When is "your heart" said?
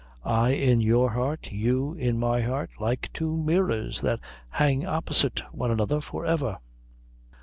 0.81-1.51